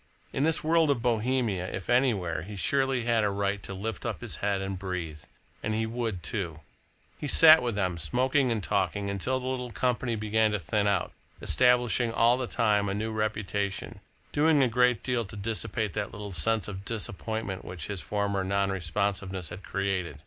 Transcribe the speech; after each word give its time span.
In 0.33 0.41
this 0.41 0.63
world 0.63 0.89
of 0.89 1.03
Bohemia, 1.03 1.67
if 1.71 1.87
anywhere, 1.87 2.41
he 2.41 2.55
surely 2.55 3.03
had 3.03 3.23
a 3.23 3.29
right 3.29 3.61
to 3.61 3.75
lift 3.75 4.03
up 4.03 4.21
his 4.21 4.37
head 4.37 4.59
and 4.59 4.79
breathe 4.79 5.19
and 5.61 5.75
he 5.75 5.85
would 5.85 6.23
do 6.23 6.53
it. 6.55 6.59
He 7.19 7.27
sat 7.27 7.61
with 7.61 7.75
them, 7.75 7.99
smoking 7.99 8.51
and 8.51 8.63
talking, 8.63 9.11
until 9.11 9.39
the 9.39 9.45
little 9.45 9.69
company 9.69 10.15
began 10.15 10.53
to 10.53 10.59
thin 10.59 10.87
out, 10.87 11.11
establishing 11.39 12.11
all 12.11 12.35
the 12.39 12.47
time 12.47 12.89
a 12.89 12.95
new 12.95 13.11
reputation, 13.11 13.99
doing 14.31 14.63
a 14.63 14.67
great 14.67 15.03
deal 15.03 15.23
to 15.23 15.35
dissipate 15.35 15.93
that 15.93 16.11
little 16.11 16.31
sense 16.31 16.67
of 16.67 16.83
disappointment 16.83 17.63
which 17.63 17.85
his 17.85 18.01
former 18.01 18.43
non 18.43 18.71
responsiveness 18.71 19.49
had 19.49 19.61
created. 19.61 20.17